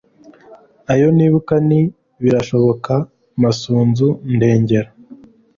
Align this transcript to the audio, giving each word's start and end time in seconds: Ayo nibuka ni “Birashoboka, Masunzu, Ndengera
Ayo 0.93 1.07
nibuka 1.15 1.55
ni 1.67 1.79
“Birashoboka, 2.21 2.93
Masunzu, 3.41 4.07
Ndengera 4.33 4.89